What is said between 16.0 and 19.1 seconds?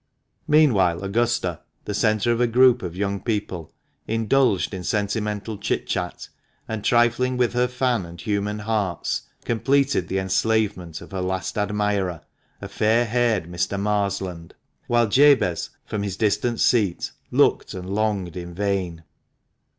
his distant seat, looked and longed in vain.